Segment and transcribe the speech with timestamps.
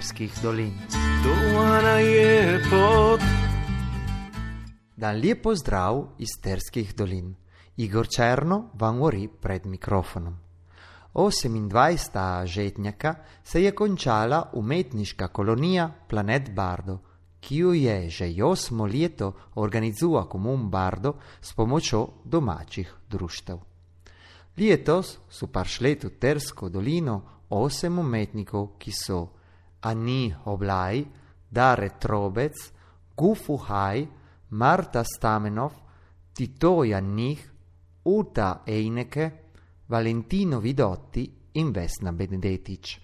[0.00, 0.72] Terskih dolin.
[2.00, 3.20] Je pot.
[4.96, 7.34] Dan lep pozdrav iz Terskih dolin.
[7.76, 10.38] Igor Černo vam govori pred mikrofonom.
[11.14, 12.46] 28.
[12.46, 16.98] žetnjaka se je končala umetniška kolonija Planet Bardo,
[17.40, 23.58] ki jo je že osmo leto organizira Komun Bardo s pomočjo domačih društev.
[24.56, 27.20] Letos so prišli v Tersko dolino
[27.50, 29.39] osem umetnikov, ki so
[29.80, 31.04] Ani Oblaj,
[31.48, 32.54] Dare Trobec,
[33.14, 34.08] Gufu Haj,
[34.48, 35.72] Marta Stamenov,
[36.32, 37.50] Tito Jannih,
[38.02, 39.44] Uta Eineke,
[39.86, 43.00] Valentino Vidotti in Vesna Benedetič.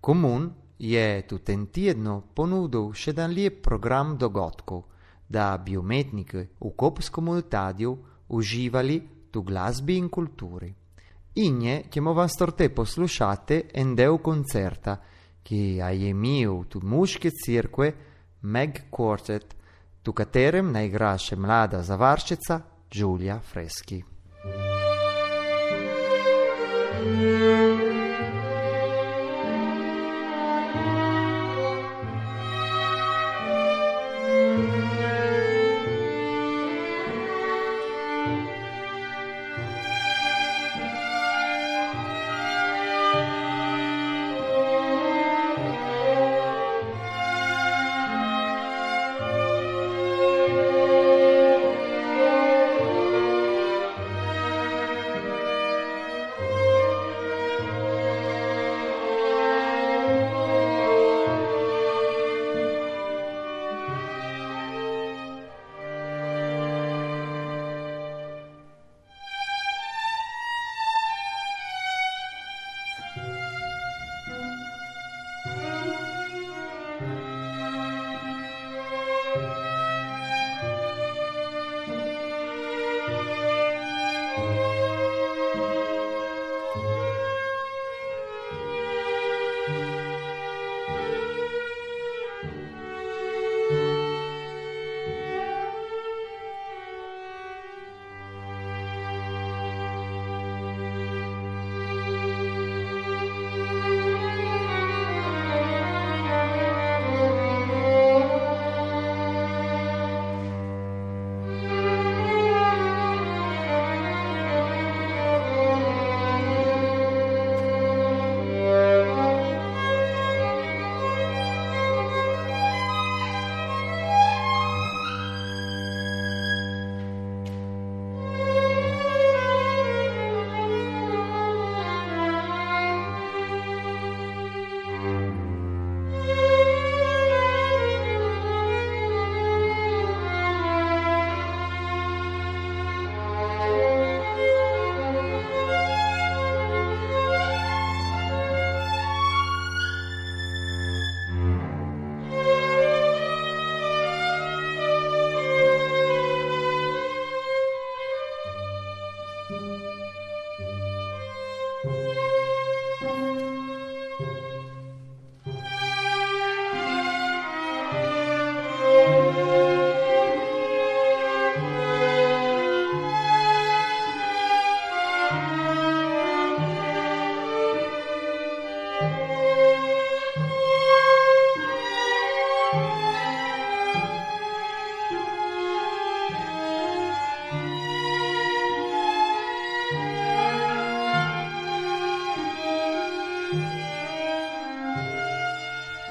[0.00, 4.82] Komun je tu ten tedno ponudil še dan lep program dogodkov,
[5.26, 7.92] da bi umetniki v kopskom ultadju
[8.28, 8.98] uživali
[9.30, 10.74] tu glasbi in kulturi.
[11.34, 14.98] In je, ki mu vam storte poslušate, en del koncerta,
[15.44, 17.92] ki je imel tu muške cirkve
[18.42, 19.54] Meg Quartet,
[20.02, 24.02] tu katerem naj igra še mlada zavarščica Giulia Freschi.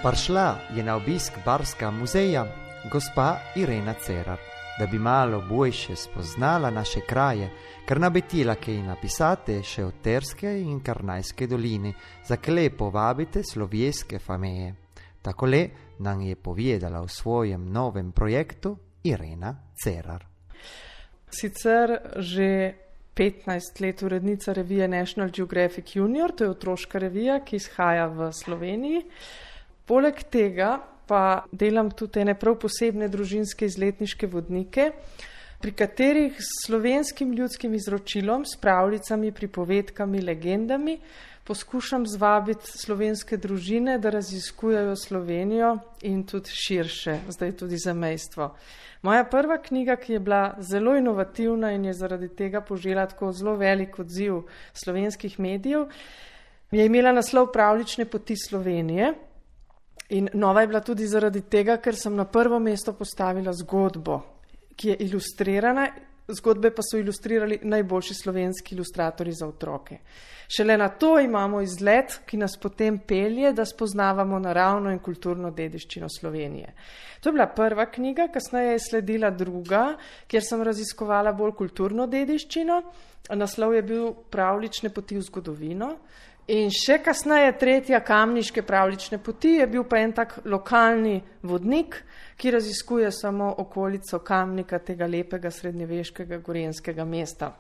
[0.03, 2.46] Prišla je na obisk Barska muzeja
[2.91, 4.40] gospa Irena Cerar,
[4.80, 7.50] da bi malo boljše spoznala naše kraje,
[7.88, 11.94] ker nabetila kaj napisate še od Terske in Karnajske doline,
[12.27, 14.74] za kle povabite slovjeske fameje.
[15.22, 15.69] Takole
[16.00, 20.27] nam je povedala o svojem novem projektu Irena Cerar.
[21.30, 22.74] Sicer že
[23.16, 29.06] 15 let urednica revije National Geographic Junior, to je otroška revija, ki izhaja v Sloveniji.
[29.85, 30.77] Poleg tega
[31.07, 34.91] pa delam tudi ene prav posebne družinske izletniške vodnike,
[35.63, 40.97] pri katerih s slovenskim ljudskim izročilom, s pravljicami, pripovedkami, legendami
[41.44, 48.53] poskušam zvabiti slovenske družine, da raziskujajo Slovenijo in tudi širše, zdaj tudi za mejstvo.
[49.01, 53.56] Moja prva knjiga, ki je bila zelo inovativna in je zaradi tega požela tako zelo
[53.56, 54.41] velik odziv
[54.74, 55.88] slovenskih medijev,
[56.71, 59.13] je imela naslov Pravlične poti Slovenije
[60.09, 64.19] In nova je bila tudi zaradi tega, ker sem na prvo mesto postavila zgodbo,
[64.75, 65.88] ki je ilustrirana,
[66.27, 69.97] zgodbe pa so ilustrirali najboljši slovenski ilustratori za otroke.
[70.47, 76.09] Šele na to imamo izlet, ki nas potem pelje, da spoznavamo naravno in kulturno dediščino
[76.09, 76.73] Slovenije.
[77.21, 79.95] To je bila prva knjiga, kasneje je sledila druga,
[80.27, 82.81] kjer sem raziskovala bolj kulturno dediščino.
[83.39, 85.94] Naslov je bil Pravlične poti v zgodovino.
[86.51, 92.01] In še kasneje, tretja, kamniške pravlične poti, je bil pa en tak lokalni vodnik,
[92.36, 97.54] ki raziskuje samo okolico kamnika tega lepega srednjeveškega gorenskega mesta.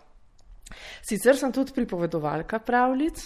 [1.03, 3.21] Sicer sem tudi pripovedovalka pravljic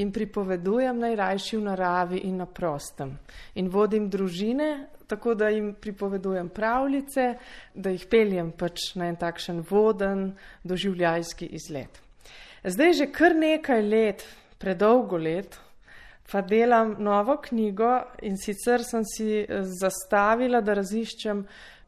[0.00, 3.16] in pripovedujem najrajši v naravi in na prostem.
[3.60, 7.26] In vodim družine, tako da jim pripovedujem pravljice,
[7.74, 10.30] da jih peljem pač na en takšen voden
[10.64, 12.00] doživljajski izlet.
[12.64, 14.24] Zdaj že kar nekaj let,
[14.64, 15.58] predolgo let,
[16.32, 17.92] pa delam novo knjigo
[18.24, 19.44] in sicer sem si
[19.80, 21.42] zastavila, da raziščem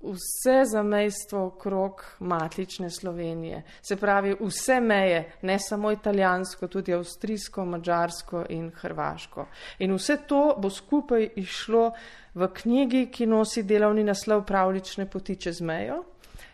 [0.07, 3.63] vse zamejstvo okrog matične Slovenije.
[3.83, 9.47] Se pravi, vse meje, ne samo italijansko, tudi avstrijsko, mačarsko in hrvaško.
[9.79, 11.89] In vse to bo skupaj išlo
[12.35, 16.05] v knjigi, ki nosi delovni naslov Pravlične poti čez mejo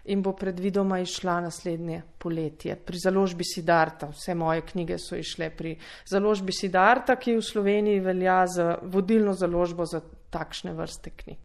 [0.05, 2.77] in bo predvidoma išla naslednje poletje.
[2.77, 5.77] Pri založbi Sidarta, vse moje knjige so išle pri
[6.11, 10.01] založbi Sidarta, ki v Sloveniji velja za vodilno založbo za
[10.31, 11.39] takšne vrste knjig.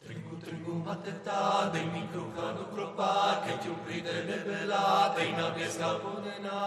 [0.00, 6.00] Tringu, tringu, mateta, dej mi kruha do kropa, keď ju pride nebela, dej na pieska
[6.00, 6.60] podena.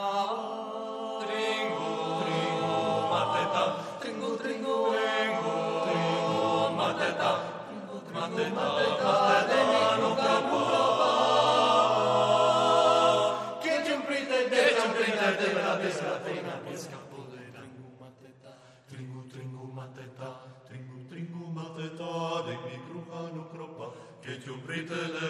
[1.25, 2.77] Tringu, tringu,
[3.09, 3.63] mateta,
[3.97, 4.22] tringu, tringu,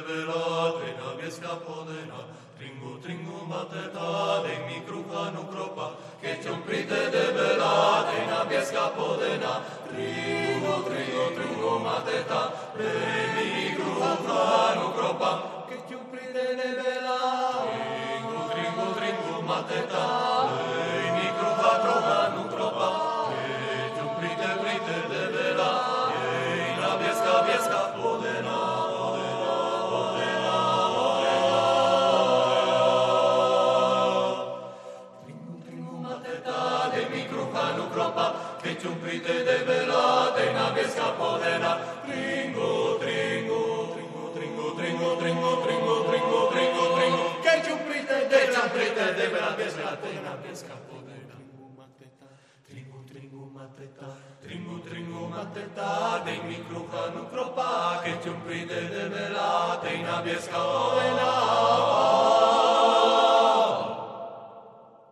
[0.08, 2.22] velātena, vieskapodena,
[2.58, 5.88] tringu, tringu matetade, mi krupa nu kropa,
[6.22, 9.54] kecion prite de velātena, vieskapodena,
[9.90, 12.42] tringu, tringu, tringu mateta,
[12.78, 12.92] de
[13.36, 15.32] mi krupa nu kropa,
[15.70, 17.18] kecion prite de velātena,
[18.04, 20.06] tringu, tringu, tringu mateta,
[53.74, 60.22] mateta, tringu, tringu, mateta, dej mi krucha nu kropa, keď un prite de velate na
[60.22, 61.32] viesca podena.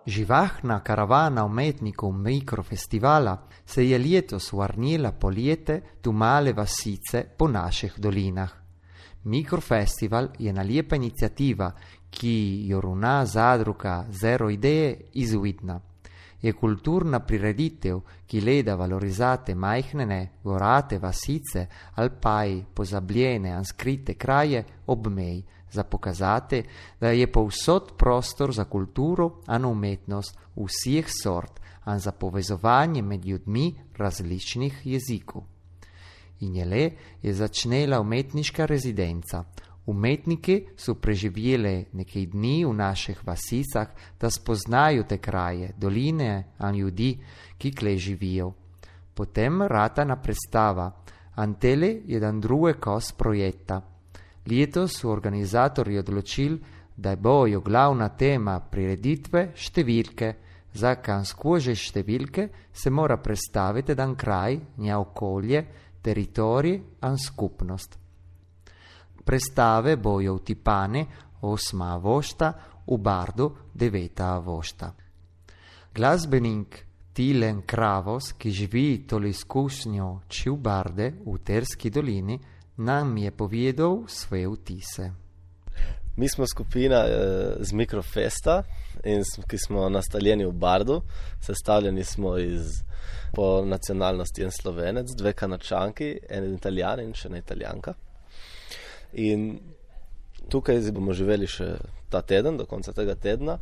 [0.05, 8.51] Živahna karavana umetnikov mikrofestivala se je letos vrnila poljete tu male vasice po naših dolinah.
[9.23, 11.71] Mikrofestival je nalepa inicijativa,
[12.09, 15.90] ki jo runa zadruga Zero Ideje iz Vidna.
[16.41, 25.43] Je kulturna prireditev, ki leda valorizate majhne, gorate vasice, alpaji, pozabljene, anskrite kraje ob meji
[25.71, 26.63] za pokazati,
[26.99, 33.75] da je povsod prostor za kulturo in umetnost vseh sort in za povezovanje med ljudmi
[33.97, 35.43] različnih jezikov.
[36.39, 39.43] In je le je začela umetniška rezidenca.
[39.85, 43.87] Umetniki so preživeli nekaj dni v naših vasicah,
[44.19, 47.15] da spoznajo te kraje, doline in ljudi,
[47.57, 48.51] ki kle živijo.
[49.13, 50.91] Potem rata na predstava.
[51.35, 53.81] Antele je dan druge kos projekta.
[54.45, 56.59] Letos so organizatorji odločili,
[56.95, 60.33] da bojo glavna tema prireditve številke,
[60.73, 65.65] za kan skože številke se mora predstaviti dan kraj, nja okolje,
[66.01, 67.97] teritorij in skupnost.
[69.25, 71.05] Predstave bojo vtipane
[71.41, 71.83] 8.
[71.93, 72.53] avošta,
[72.87, 74.21] v Bardu 9.
[74.21, 74.93] avošta.
[75.95, 82.39] Glasbenik Tilen Kravos, ki živi tole izkušnjo či v Barde v Terski dolini,
[82.77, 85.11] nam je povedal svoje vtise.
[86.17, 88.63] Mi smo skupina eh, z Mikrofesta,
[89.03, 91.01] in, ki smo nastaljeni v Bardu.
[91.41, 92.83] Sestavljeni smo iz
[93.33, 97.93] po nacionalnosti en slovenec, dve kanačanki, en italijan in še ena italijanka.
[99.13, 99.59] In
[100.49, 101.75] tukaj bomo živeli še
[102.11, 103.59] ta teden, do konca tega tedna.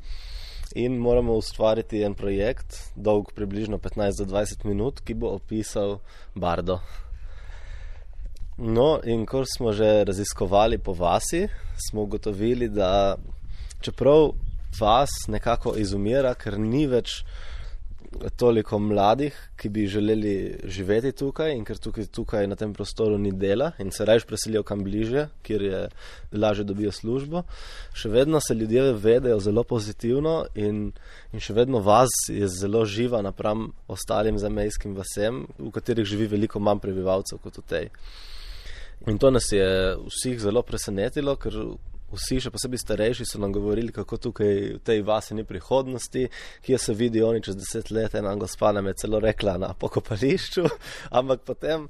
[0.76, 5.98] in moramo ustvariti en projekt, dolg približno 15 do 20 minut, ki bo opisal
[6.36, 6.80] Bardo.
[8.58, 11.48] No, in ko smo že raziskovali po vasi,
[11.90, 13.16] smo ugotovili, da
[13.82, 14.34] čeprav
[14.80, 17.24] vas nekako izumira, ker ni več
[18.38, 23.32] toliko mladih, ki bi želeli živeti tukaj in ker tukaj, tukaj na tem prostoru ni
[23.32, 25.82] dela in se raje preselijo kam bliže, kjer je
[26.32, 27.44] lažje dobijo službo.
[27.94, 30.92] Še vedno se ljudje vedejo zelo pozitivno in,
[31.34, 36.60] in še vedno vas je zelo živa napram ostalim zamejskim vasem, v katerih živi veliko
[36.60, 37.90] manj prebivalcev kot v tej.
[39.08, 41.56] In to nas je vseh zelo presenetilo, ker
[42.14, 46.28] vsi, še posebej starejši, so nam govorili, kako tukaj v tej vasi ni prihodnosti,
[46.66, 48.16] kje se vidijo oni čez deset let.
[48.16, 50.66] Ena gospa nam je celo rekla na pokopališču,
[51.20, 51.90] ampak potem.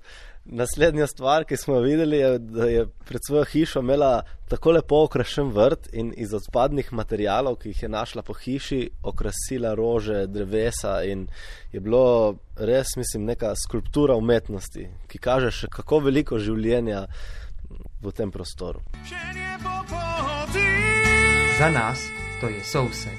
[0.49, 5.51] Naslednja stvar, ki smo videli, je, da je pred svojo hišo imela tako lepo okrašen
[5.53, 11.03] vrt in iz odpadnih materijalov, ki jih je našla po hiši, okrasila rože, drevesa.
[11.05, 11.27] In
[11.71, 17.05] je bilo res, mislim, neka skulptura umetnosti, ki kaže še kako veliko življenja
[18.01, 18.81] v tem prostoru.
[21.59, 21.99] Za nas
[22.41, 23.09] to je vse.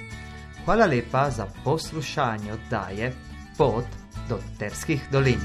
[0.64, 3.12] Hvala lepa za poslušanje oddaje
[3.58, 3.84] Pot
[4.28, 5.40] do Terskih dolin.